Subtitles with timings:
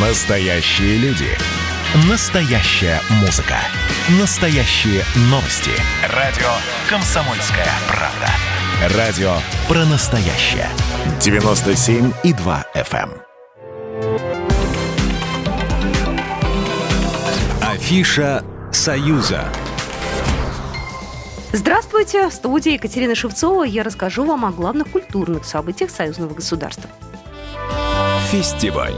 [0.00, 1.26] Настоящие люди.
[2.08, 3.56] Настоящая музыка.
[4.20, 5.72] Настоящие новости.
[6.14, 6.46] Радио
[6.88, 8.96] «Комсомольская правда».
[8.96, 9.32] Радио
[9.66, 10.68] про настоящее.
[11.18, 13.10] 97,2 FM.
[13.10, 14.18] эм.
[17.60, 19.48] Афиша «Союза».
[21.52, 22.28] Здравствуйте!
[22.28, 26.88] В студии Екатерина Шевцова я расскажу вам о главных культурных событиях союзного государства.
[28.30, 28.92] Фестиваль.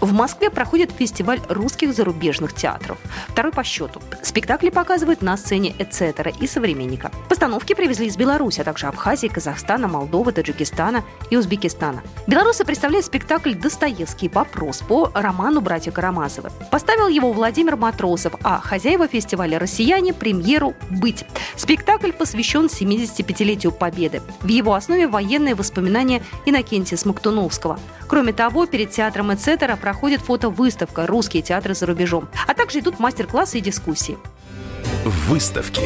[0.00, 2.98] В Москве проходит фестиваль русских зарубежных театров.
[3.28, 4.00] Второй по счету.
[4.22, 7.10] Спектакли показывают на сцене «Эцетера» и «Современника».
[7.28, 12.02] Постановки привезли из Беларуси, а также Абхазии, Казахстана, Молдовы, Таджикистана и Узбекистана.
[12.28, 14.28] Белорусы представляют спектакль «Достоевский.
[14.28, 16.52] Вопрос» по роману «Братья Карамазовы».
[16.70, 21.24] Поставил его Владимир Матросов, а хозяева фестиваля «Россияне» премьеру «Быть».
[21.56, 24.22] Спектакль посвящен 75-летию Победы.
[24.42, 27.80] В его основе военные воспоминания Иннокентия Смоктуновского.
[28.06, 33.56] Кроме того, перед театром «Эцетера» проходит фотовыставка «Русские театры за рубежом», а также идут мастер-классы
[33.56, 34.18] и дискуссии.
[35.06, 35.80] Выставки.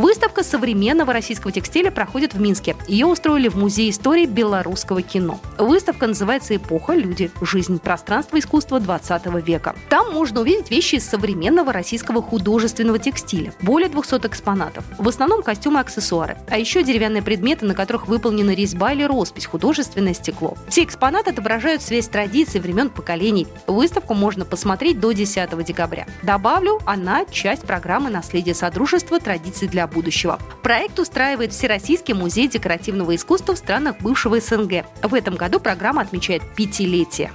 [0.00, 2.74] Выставка современного российского текстиля проходит в Минске.
[2.88, 5.38] Ее устроили в Музее истории белорусского кино.
[5.58, 9.76] Выставка называется «Эпоха, люди, жизнь, пространство, искусство 20 века».
[9.90, 13.52] Там можно увидеть вещи из современного российского художественного текстиля.
[13.60, 14.86] Более 200 экспонатов.
[14.96, 16.38] В основном костюмы и аксессуары.
[16.48, 20.56] А еще деревянные предметы, на которых выполнена резьба или роспись, художественное стекло.
[20.70, 23.46] Все экспонаты отображают связь традиций времен поколений.
[23.66, 26.06] Выставку можно посмотреть до 10 декабря.
[26.22, 29.20] Добавлю, она часть программы «Наследие Содружества.
[29.20, 30.38] Традиции для будущего».
[30.62, 34.84] Проект устраивает Всероссийский музей декоративного искусства в странах бывшего СНГ.
[35.02, 37.30] В этом году программа отмечает пятилетие.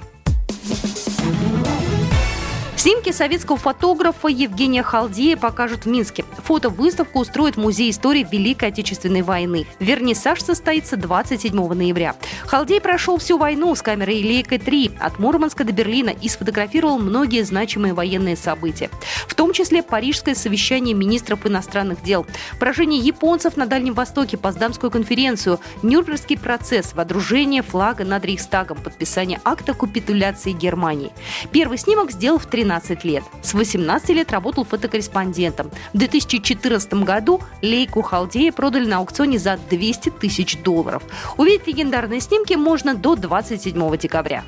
[2.86, 6.24] Снимки советского фотографа Евгения Халдея покажут в Минске.
[6.44, 9.66] Фотовыставку устроит Музей истории Великой Отечественной войны.
[9.80, 12.14] Вернисаж состоится 27 ноября.
[12.46, 17.92] Халдей прошел всю войну с камерой Лейка-3 от Мурманска до Берлина и сфотографировал многие значимые
[17.92, 18.88] военные события.
[19.26, 22.24] В том числе Парижское совещание министров иностранных дел,
[22.60, 29.74] поражение японцев на Дальнем Востоке, Поздамскую конференцию, Нюрнбергский процесс, водружение флага над Рейхстагом, подписание акта
[29.74, 31.10] капитуляции Германии.
[31.50, 33.24] Первый снимок сделал в 13 15 лет.
[33.42, 35.70] С 18 лет работал фотокорреспондентом.
[35.92, 41.02] В 2014 году лейку Халдея продали на аукционе за 200 тысяч долларов.
[41.36, 44.44] Увидеть легендарные снимки можно до 27 декабря.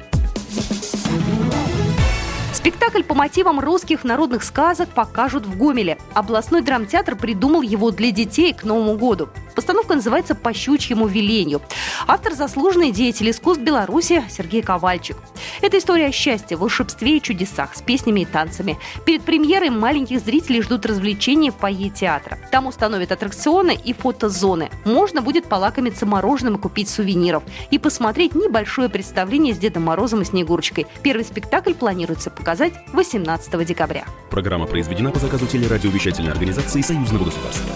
[2.52, 5.96] Спектакль по мотивам русских народных сказок покажут в Гомеле.
[6.12, 9.28] Областной драмтеатр придумал его для детей к Новому году.
[9.54, 11.62] Постановка называется «По щучьему велению».
[12.06, 15.16] Автор– заслуженный деятель искусств Беларуси Сергей Ковальчик.
[15.60, 18.78] Это история о счастье, волшебстве и чудесах с песнями и танцами.
[19.04, 22.38] Перед премьерой маленьких зрителей ждут развлечения в фойе театра.
[22.50, 24.70] Там установят аттракционы и фотозоны.
[24.84, 27.42] Можно будет полакомиться мороженым и купить сувениров.
[27.70, 30.86] И посмотреть небольшое представление с Дедом Морозом и Снегурочкой.
[31.02, 34.04] Первый спектакль планируется показать 18 декабря.
[34.30, 37.74] Программа произведена по заказу телерадиовещательной организации Союзного государства.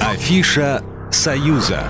[0.00, 1.84] Афиша «Союза».